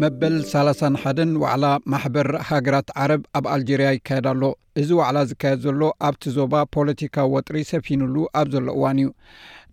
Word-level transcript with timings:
መበል 0.00 0.34
31 0.50 1.32
ዋዕላ 1.42 1.66
ማሕበር 1.92 2.28
ሃገራት 2.48 2.88
ዓረብ 3.02 3.22
ኣብ 3.38 3.44
ኣልጀርያ 3.54 3.88
ይካየዳ 3.94 4.26
ኣሎ 4.34 4.42
እዚ 4.80 4.88
ዋዕላ 5.00 5.18
ዝካየድ 5.30 5.60
ዘሎ 5.64 5.80
ኣብቲ 6.08 6.22
ዞባ 6.36 6.54
ፖለቲካዊ 6.76 7.26
ወጥሪ 7.36 7.56
ሰብሂኑሉ 7.72 8.16
ኣብ 8.40 8.46
ዘሎ 8.54 8.66
እዋን 8.76 8.98
እዩ 9.04 9.10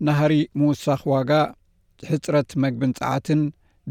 ናሃሪ 0.08 0.34
ምውሳኽ 0.62 1.02
ዋጋ 1.14 1.30
ሕፅረት 2.10 2.50
መግብን 2.64 2.92
ፀዓትን 3.00 3.42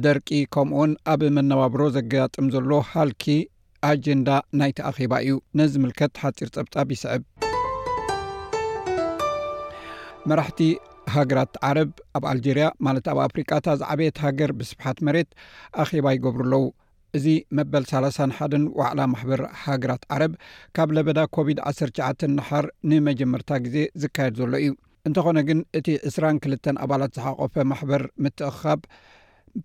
ደርቂ 0.05 0.29
ከምኡን 0.55 0.93
ኣብ 1.13 1.23
መነባብሮ 1.37 1.81
ዘገዛጥም 1.97 2.49
ዘሎ 2.55 2.71
ሃልኪ 2.91 3.25
ኣጀንዳ 3.91 4.29
ናይተኣኺባ 4.61 5.13
እዩ 5.27 5.37
ነዝምልከት 5.61 6.13
ሓፂር 6.25 6.49
ፀብጻብ 6.57 6.87
ይስዕብመቲ 6.95 7.41
ሃገራት 11.15 11.53
ዓረብ 11.67 11.91
ኣብ 12.17 12.23
ኣልጀርያ 12.31 12.65
ማለት 12.85 13.05
ኣብ 13.11 13.19
ኣፍሪቃእታ 13.27 13.67
ዝዓበየት 13.81 14.17
ሃገር 14.25 14.51
ብስብሓት 14.59 14.97
መሬት 15.07 15.29
ኣኼባ 15.83 16.07
ይገብሩ 16.15 16.43
ኣለዉ 16.51 16.63
እዚ 17.17 17.25
መበል 17.57 17.83
31 17.91 18.53
ዋዕላ 18.79 18.99
ማሕበር 19.13 19.41
ሃገራት 19.61 20.03
ዓረብ 20.15 20.33
ካብ 20.77 20.89
ለበዳ 20.97 21.19
ኮቪድ-19 21.35 22.25
ናሓር 22.37 22.65
ንመጀመርታ 22.89 23.49
ግዜ 23.67 23.77
ዝካየድ 24.01 24.35
ዘሎ 24.41 24.53
እዩ 24.63 24.73
እንተኾነ 25.07 25.39
ግን 25.49 25.59
እቲ 25.79 25.87
22ል 26.11 26.53
ኣባላት 26.85 27.13
ዝሓቆፈ 27.17 27.55
ማሕበር 27.71 28.03
ምትእካብ 28.25 28.79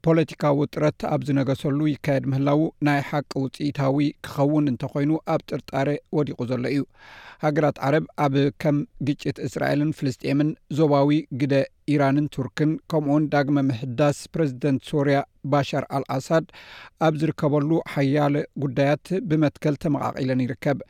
ፖለቲካዊ 0.04 0.54
ውጥረት 0.64 1.00
ኣብ 1.12 1.20
ዝነገሰሉ 1.28 1.78
ይካየድ 1.92 2.24
ምህላው 2.32 2.60
ናይ 2.86 3.00
ሓቂ 3.08 3.30
ውፅኢታዊ 3.44 3.98
ክኸውን 4.24 4.68
እንተኮይኑ 4.72 5.10
ኣብ 5.34 5.40
ጥርጣሪ 5.50 5.88
ወዲቑ 6.16 6.38
ዘሎ 6.50 6.62
እዩ 6.74 6.82
ሃገራት 7.44 7.78
ዓረብ 7.86 8.04
ኣብ 8.24 8.34
ከም 8.62 8.76
ግጭት 9.08 9.38
እስራኤልን 9.46 9.90
ፍልስጥኤምን 9.98 10.50
ዞባዊ 10.78 11.08
ግደ 11.42 11.54
ኢራንን 11.94 12.28
ቱርክን 12.36 12.72
ከምኡውን 12.92 13.28
ዳግመ 13.34 13.56
ምሕዳስ 13.70 14.20
ፕረዚደንት 14.34 14.82
ሶርያ 14.90 15.18
ባሻር 15.52 15.86
አልኣሳድ 15.98 16.46
ኣብ 17.06 17.16
ዝርከበሉ 17.22 17.70
ሓያለ 17.94 18.36
ጉዳያት 18.64 19.06
ብመትከል 19.30 19.76
ተመቃቒለን 19.84 20.44
ይርከብ 20.46 20.80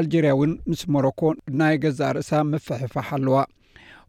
ኣልጀርያ 0.00 0.32
እውን 0.36 0.52
ምስ 0.70 0.80
ሞሮኮ 0.96 1.20
ናይ 1.60 1.76
ገዛ 1.84 2.00
ርእሳ 2.16 2.32
መፍሕፋሕ 2.52 3.08
ኣለዋ 3.18 3.36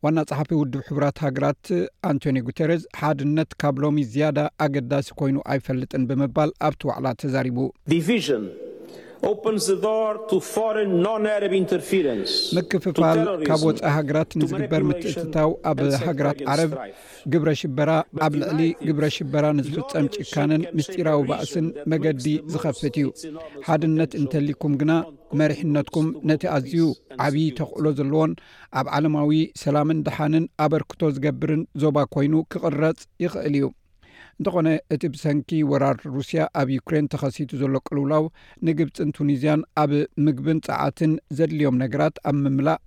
ዋና 0.03 0.19
ጸሓፊ 0.29 0.49
ውድብ 0.59 0.81
ሕቡራት 0.87 1.17
ሃገራት 1.25 1.65
አንቶኒ 2.09 2.37
ጉተረስ 2.49 2.81
ሓድነት 2.99 3.51
ካብ 3.63 3.75
ሎሚ 3.85 4.03
ዝያዳ 4.11 4.39
ኣገዳሲ 4.65 5.07
ኮይኑ 5.21 5.37
ኣይፈልጥን 5.55 6.05
ብምባል 6.11 6.51
ኣብቲ 6.67 6.81
ዋዕላ 6.91 7.05
ተዛሪቡ 7.23 7.59
ዲቪን 7.93 8.45
ምክፍፋል 12.57 13.19
ካብ 13.47 13.61
ወፃ 13.67 13.79
ሃገራት 13.95 14.31
ንዝግበር 14.39 14.83
ምትእትታው 14.89 15.51
ኣብ 15.69 15.79
ሃገራት 16.07 16.39
ዓረብ 16.53 16.71
ግብረ 17.33 17.49
ሽበራ 17.61 17.91
ኣብ 18.25 18.33
ልዕሊ 18.41 18.61
ግብረ 18.87 19.05
ሽበራ 19.15 19.45
ንዝፍጸም 19.59 20.05
ጭካንን 20.15 20.63
ምስጢራዊ 20.79 21.21
ባእስን 21.29 21.67
መገዲ 21.93 22.27
ዝኸፍት 22.55 22.83
እዩ 22.99 23.07
ሓድነት 23.69 24.11
እንተሊኩም 24.21 24.75
ግና 24.83 24.91
መሪሕነትኩም 25.41 26.09
ነቲ 26.31 26.43
ኣዝዩ 26.55 26.85
ዓብዪ 27.27 27.45
ተኽእሎ 27.61 27.85
ዘለዎን 28.01 28.33
ኣብ 28.81 28.89
ዓለማዊ 28.97 29.31
ሰላምን 29.63 30.03
ድሓንን 30.09 30.45
ኣበርክቶ 30.67 31.01
ዝገብርን 31.17 31.63
ዞባ 31.85 31.97
ኮይኑ 32.15 32.33
ክቕረጽ 32.53 33.01
ይኽእል 33.25 33.55
እዩ 33.61 33.65
እንተኾነ 34.39 34.67
እቲ 34.93 35.03
ብሰንኪ 35.13 35.49
ወራር 35.71 35.97
ሩስያ 36.15 36.41
ኣብ 36.61 36.69
ዩክሬን 36.77 37.09
ተኸሲቱ 37.13 37.51
ዘሎ 37.61 37.73
ቁልውላው 37.87 38.25
ንግብፅን 38.67 39.09
ቱኒዝያን 39.17 39.61
ኣብ 39.83 39.91
ምግብን 40.25 40.59
ፀዓትን 40.67 41.13
ዘድልዮም 41.39 41.79
ነገራት 41.83 42.15
ኣብ 42.29 42.35
ምምላእ 42.43 42.79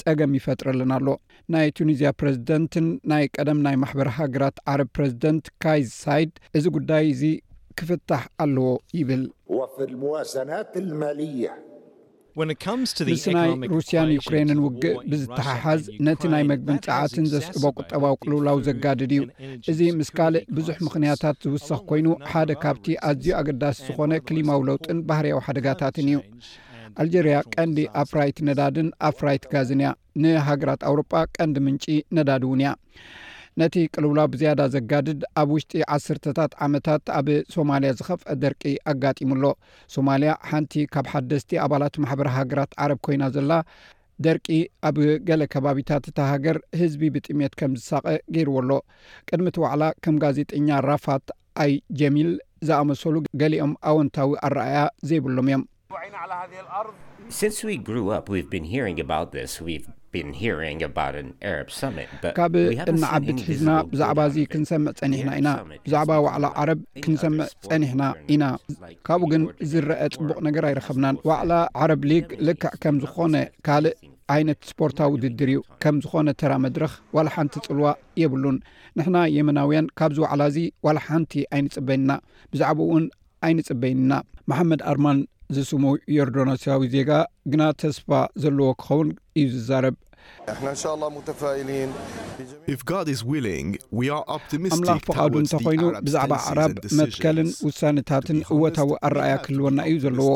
ጸገም 0.00 0.32
ይፈጥረለና 0.38 0.92
ኣሎ 0.98 1.06
ናይ 1.54 1.68
ቱኒዝያ 1.78 2.08
ፕሬዝደንትን 2.20 2.86
ናይ 3.10 3.24
ቀደም 3.36 3.60
ናይ 3.66 3.76
ማሕበሪ 3.84 4.08
ሃገራት 4.18 4.56
ዓረብ 4.72 4.88
ፕረዚደንት 4.96 5.46
ካይ 5.64 5.82
ሳይድ 6.02 6.32
እዚ 6.58 6.64
ጉዳይ 6.76 7.04
እዚ 7.14 7.22
ክፍታሕ 7.80 8.22
ኣለዎ 8.44 8.68
ይብል 8.98 9.24
ወፍ 9.60 9.74
መዋዘናት 10.02 10.72
ልማልያ 10.90 11.52
ምስናይ 12.38 13.50
ሩስያን 13.74 14.08
ዩክሬንን 14.16 14.58
ውግእ 14.64 14.96
ብዝተሓሓዝ 15.10 15.80
ነቲ 16.06 16.22
ናይ 16.32 16.42
መግብን 16.50 16.78
ፀዓትን 16.86 17.26
ዘስዕቦ 17.32 17.62
ቁጠባ 17.80 18.02
ቅልውላዊ 18.22 18.58
ዘጋድድ 18.66 19.12
እዩ 19.16 19.22
እዚ 19.72 19.80
ምስ 20.00 20.10
ካልእ 20.16 20.44
ብዙሕ 20.56 20.76
ምኽንያታት 20.86 21.38
ዝውስኽ 21.46 21.80
ኮይኑ 21.90 22.08
ሓደ 22.30 22.50
ካብቲ 22.64 22.86
ኣዝዩ 23.10 23.28
ኣገዳሲ 23.40 23.78
ዝኮነ 23.86 24.12
ክሊማዊ 24.28 24.60
ለውጥን 24.70 25.00
ባህርያዊ 25.10 25.40
ሓደጋታትን 25.46 26.08
እዩ 26.12 26.18
ኣልጀርያ 27.04 27.38
ቀንዲ 27.54 27.78
ኣፍራይት 28.02 28.38
ነዳድን 28.48 28.90
ኣፍራይት 29.10 29.46
ጋዝን 29.54 29.82
ያ 29.86 29.92
ንሃገራት 30.24 30.84
ኣውሮጳ 30.90 31.12
ቀንዲ 31.38 31.56
ምንጪ 31.68 31.84
ነዳድ 32.18 32.44
እውን 32.48 32.60
ያ 32.68 32.72
ነቲ 33.60 33.74
ቅልውላ 33.92 34.20
ብዝያዳ 34.32 34.62
ዘጋድድ 34.72 35.20
ኣብ 35.40 35.48
ውሽጢ 35.54 35.76
ዓስርተታት 35.94 36.52
ዓመታት 36.64 37.04
ኣብ 37.18 37.26
ሶማልያ 37.54 37.90
ዝኸፍአ 37.98 38.34
ደርቂ 38.42 38.62
ኣጋጢሙኣሎ 38.92 39.44
ሶማልያ 39.94 40.32
ሓንቲ 40.48 40.72
ካብ 40.94 41.06
ሓደስቲ 41.12 41.50
ኣባላት 41.64 41.94
ማሕበር 42.04 42.28
ሃገራት 42.36 42.72
ዓረብ 42.86 42.98
ኮይና 43.06 43.24
ዘላ 43.36 43.52
ደርቂ 44.26 44.46
ኣብ 44.88 44.98
ገሌ 45.30 45.42
ከባቢታት 45.54 46.04
እታ 46.10 46.18
ሃገር 46.32 46.58
ህዝቢ 46.80 47.02
ብጥሜት 47.14 47.54
ከም 47.62 47.72
ዝሳቀ 47.80 48.04
ገይርዎ 48.36 48.56
ኣሎ 48.62 48.70
ቅድሚ 49.28 49.48
ቲ 49.58 49.64
ዋዕላ 49.64 49.84
ከም 50.06 50.18
ጋዜጠኛ 50.24 50.68
ራፋት 50.88 51.26
ኣይ 51.64 51.72
ጀሚል 52.02 52.30
ዝኣመሰሉ 52.68 53.14
ገሊኦም 53.42 53.72
ኣወንታዊ 53.90 54.30
ኣረኣያ 54.48 54.76
ዘይብሎም 55.08 55.48
እዮም 55.50 55.64
ካብ 55.90 56.04
እናዓብት 62.92 63.40
ሕዝና 63.48 63.70
ብዛዕባ 63.90 64.18
ዚ 64.34 64.36
ክንሰምዕ 64.52 64.92
ፀኒሕና 65.00 65.30
ኢና 65.40 65.48
ብዛዕባ 65.84 66.10
ዋዕላ 66.26 66.44
ዓረብ 66.62 66.80
ክንሰምዕ 67.04 67.46
ፀኒሕና 67.70 68.02
ኢና 68.36 68.44
ካብኡ 69.08 69.26
ግን 69.32 69.42
ዝረአ 69.72 70.00
ፅቡቅ 70.16 70.36
ነገር 70.48 70.62
ኣይረከኸብናን 70.70 71.16
ዋዕላ 71.30 71.52
ዓረብ 71.84 72.00
ሊግ 72.12 72.26
ልክዕ 72.48 72.70
ከም 72.84 72.96
ዝኾነ 73.04 73.34
ካልእ 73.68 73.96
ዓይነት 74.36 74.58
ስፖርታ 74.72 75.00
ውድድር 75.14 75.48
እዩ 75.54 75.60
ከም 75.84 75.94
ዝኾነ 76.06 76.28
ተራ 76.42 76.52
መድረክ 76.66 76.92
ዋላ 77.18 77.28
ሓንቲ 77.36 77.54
ፅልዋ 77.68 77.86
የብሉን 78.22 78.56
ንሕና 79.00 79.16
የመናውያን 79.36 79.86
ካብዚ 80.00 80.18
ዋዕላ 80.26 80.42
እዚ 80.52 80.58
ዋላ 80.88 80.98
ሓንቲ 81.08 81.32
ኣይንፅበና 81.56 82.10
ብዛዕባ 82.54 82.78
እውን 82.88 83.04
ኣይንፅበይንና 83.48 84.12
ማሓመድ 84.50 84.80
ኣርማን 84.92 85.18
ዝስሙ 85.54 85.82
የርዶኖስያዊ 86.16 86.80
ዜጋ 86.94 87.10
ግና 87.52 87.62
ተስፋ 87.80 88.08
ዘለዎ 88.42 88.68
ክኸውን 88.82 89.08
እዩ 89.40 89.46
ዝዛረብኣምላኽ 89.52 91.14
ፍቓዱ 95.08 95.32
እንተኮይኑ 95.42 95.82
ብዛዕባ 96.06 96.32
ዓራብ 96.52 96.74
መትከልን 97.00 97.50
ውሳነታትን 97.68 98.38
እወታዊ 98.56 98.90
ኣረኣያ 99.08 99.34
ክህልወና 99.44 99.78
እዩ 99.90 99.94
ዘለዎ 100.06 100.28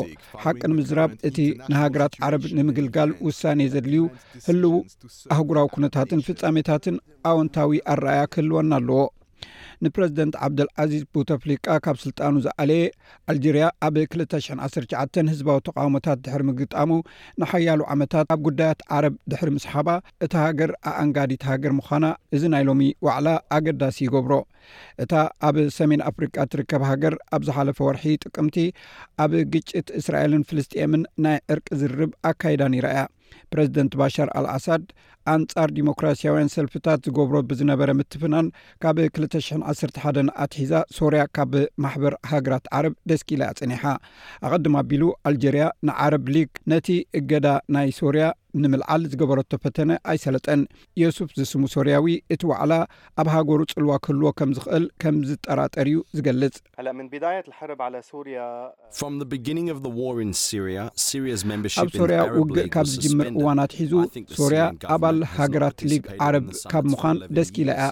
ሓቂ 0.43 0.61
ንምዝራብ 0.73 1.11
እቲ 1.29 1.37
ንሃገራት 1.73 2.13
ዓረብ 2.27 2.45
ንምግልጋል 2.59 3.11
ውሳኔ 3.29 3.59
ዘድልዩ 3.75 4.03
ህልው 4.49 4.75
ኣህጉራዊ 5.37 5.67
ኩነታትን 5.77 6.23
ፍፃሜታትን 6.29 6.97
ኣወንታዊ 7.31 7.71
ኣረኣያ 7.95 8.21
ክህልወና 8.35 8.71
ኣለዎ 8.81 9.01
ንፕረዚደንት 9.85 10.35
ዓብደልዓዚዝ 10.45 11.01
ቡተፍሊቃ 11.15 11.65
ካብ 11.85 11.97
ስልጣኑ 12.03 12.33
ዝኣለየ 12.45 12.83
ኣልጀርያ 13.31 13.65
ኣብ 13.87 13.95
219 14.01 15.21
ህዝባዊ 15.33 15.57
ተቃሞታት 15.69 16.19
ድሕሪ 16.25 16.41
ምግጣሙ 16.49 16.89
ንሓያሉ 17.43 17.81
ዓመታት 17.93 18.27
ካብ 18.31 18.41
ጉዳያት 18.47 18.79
ዓረብ 18.97 19.15
ድሕሪ 19.33 19.49
ምስሓባ 19.57 19.89
እቲ 20.25 20.33
ሃገር 20.43 20.73
ኣኣንጋዲት 20.91 21.43
ሃገር 21.51 21.73
ምዃና 21.79 22.05
እዚ 22.37 22.43
ናይ 22.55 22.65
ሎሚ 22.69 22.87
ዋዕላ 23.07 23.27
ኣገዳሲ 23.57 23.97
ይገብሮ 24.07 24.33
እታ 25.05 25.13
ኣብ 25.49 25.55
ሰሜን 25.79 26.03
ኣፍሪቃ 26.11 26.35
እትርከብ 26.47 26.83
ሃገር 26.91 27.15
ኣብ 27.37 27.41
ዝሓለፈ 27.49 27.79
ወርሒ 27.87 28.05
ጥቅምቲ 28.25 28.57
ኣብ 29.25 29.33
ግጭት 29.55 29.87
እስራኤልን 30.01 30.45
ፍልስጥኤምን 30.51 31.05
ናይ 31.25 31.39
ዕርቂ 31.55 31.67
ዝርብ 31.81 32.13
ኣካይዳነይራ 32.31 32.87
ያ 32.97 33.01
ፕረዚደንት 33.53 33.93
ባሻር 33.99 34.29
አልኣሳድ 34.39 34.83
ኣንጻር 35.33 35.69
ዲሞክራስያውያን 35.77 36.51
ሰልፍታት 36.55 37.03
ዝገብሮ 37.07 37.35
ብዝነበረ 37.49 37.89
ምትፍናን 37.99 38.47
ካብ 38.83 38.99
20011 39.05 40.31
ኣትሒዛ 40.43 40.73
ሶርያ 40.97 41.23
ካብ 41.37 41.51
ማሕበር 41.85 42.15
ሃገራት 42.31 42.65
ዓረብ 42.77 42.95
ደስኪኢላ 43.11 43.43
ፀኒሓ 43.59 43.83
ኣቀድማ 44.47 44.75
ኣቢሉ 44.85 45.03
ኣልጀርያ 45.29 45.65
ንዓረብ 45.89 46.25
ሊግ 46.37 46.51
ነቲ 46.73 46.89
እገዳ 47.21 47.47
ናይ 47.75 47.89
ሶርያ 48.01 48.25
ንምልዓል 48.61 49.03
ዝገበረቶ 49.11 49.51
ፈተነ 49.63 49.91
ኣይሰለጠን 50.11 50.61
ዮሱፍ 51.01 51.29
ዝስሙ 51.39 51.63
ሶርያዊ 51.73 52.07
እቲ 52.35 52.41
ዋዕላ 52.51 52.73
ኣብ 53.21 53.27
ሃገሩ 53.33 53.59
ፅልዋ 53.73 53.93
ክህልዎ 54.05 54.29
ከም 54.39 54.49
ዝኽእል 54.57 54.85
ከምዝጠራጠርዩ 55.03 55.97
ዝገልጽ 56.17 56.55
ኣብ 61.81 61.89
ሶርያ 61.99 62.19
ውግእ 62.39 62.67
ካብ 62.73 62.87
ዝጅምር 62.93 63.27
እዋናት 63.39 63.71
ሒዙ 63.81 63.93
ሶርያ 64.39 64.61
ኣባል 64.95 65.17
ሃገራት 65.37 65.79
ሊግ 65.91 66.05
ዓረብ 66.27 66.47
ካብ 66.73 66.85
ምኳን 66.95 67.17
ደስኪ 67.37 67.57
ኢላ 67.65 67.71
እያ 67.79 67.87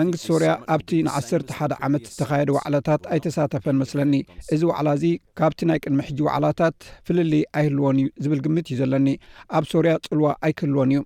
መንግስቲ 0.00 0.24
ሶርያ 0.32 0.50
ኣብቲ 0.74 0.90
ን1ሓ 1.08 1.58
ዓመት 1.88 2.04
ዝተካየደ 2.12 2.50
ዋዕላታት 2.58 3.02
ኣይተሳተፈን 3.14 3.76
መስለኒ 3.82 4.14
እዚ 4.54 4.62
ዋዕላ 4.70 4.88
እዚ 4.98 5.04
ካብቲ 5.40 5.60
ናይ 5.70 5.78
ቅድሚ 5.84 6.00
ሕጂ 6.10 6.18
ዋዕላታት 6.28 6.76
ፍልልይ 7.08 7.42
ኣይህልወን 7.60 7.98
እዩ 8.02 8.08
ዝብል 8.24 8.40
ግምት 8.46 8.66
እዩ 8.72 8.78
ዘለኒኣብ 8.82 9.64
ርያ 9.84 9.93
ፅልዋ 10.08 10.28
ኣይክህልወን 10.46 10.90
እዩ 10.94 11.00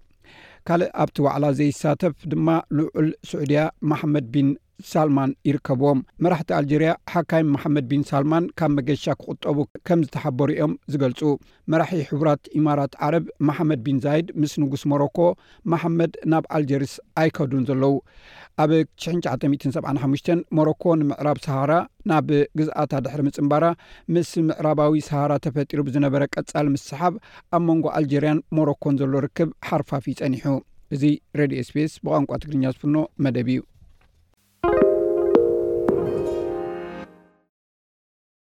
ካልእ 0.69 0.91
ኣብቲ 1.03 1.17
ዋዕላ 1.27 1.45
ዘይሳተፍ 1.59 2.15
ድማ 2.31 2.49
ልውዑል 2.79 3.09
ስዑድያ 3.29 3.61
ማሓመድ 3.91 4.27
ቢን 4.35 4.49
ሳልማን 4.91 5.31
ይርከብዎም 5.49 6.01
መራሕቲ 6.25 6.51
አልጀርያ 6.57 6.91
ሓካይ 7.13 7.43
መሓመድ 7.55 7.87
ቢን 7.91 8.03
ሳልማን 8.11 8.45
ካብ 8.59 8.73
መገሻ 8.79 9.05
ክቁጠቡ 9.21 9.57
ከም 9.89 10.01
ዝተሓበሩ 10.07 10.49
ዮም 10.61 10.73
ዝገልፁ 10.95 11.21
መራሒ 11.73 11.99
ሕቡራት 12.11 12.43
ኢማራት 12.59 12.93
ዓረብ 13.07 13.25
መሓመድ 13.49 13.81
ቢን 13.87 13.99
ዛይድ 14.05 14.29
ምስ 14.41 14.53
ንጉስ 14.63 14.85
ሞሮኮ 14.93 15.19
መሓመድ 15.75 16.13
ናብ 16.33 16.45
ኣልጀርስ 16.59 16.95
ኣይከዱን 17.23 17.65
ዘለዉ 17.71 17.95
ኣብ 18.63 18.71
9975 19.03 20.31
ሞሮኮ 20.59 20.85
ንምዕራብ 21.01 21.39
ሰሃራ 21.45 21.73
ናብ 22.11 22.29
ግዝአታ 22.59 22.93
ድሕሪ 23.05 23.21
ምፅምባራ 23.27 23.65
ምስ 24.17 24.31
ምዕራባዊ 24.49 24.95
ሰሃራ 25.09 25.33
ተፈጢሩ 25.45 25.79
ብዝነበረ 25.89 26.23
ቀጻሊ 26.35 26.67
ምሰሓብ 26.75 27.15
ኣብ 27.57 27.63
መንጎ 27.69 27.85
ኣልጀርያን 28.01 28.43
ሞሮኮን 28.59 28.99
ዘሎ 29.03 29.13
ርክብ 29.27 29.51
ሓርፋፊ 29.71 30.05
ይፀኒሑ 30.15 30.47
እዚ 30.97 31.05
ሬድዮ 31.41 31.61
ስፔስ 31.71 31.95
ብቋንቋ 32.05 32.31
ትግርኛ 32.45 32.65
ዝፍኖ 32.77 32.97
መደብ 33.27 33.51
እዩ 33.55 33.61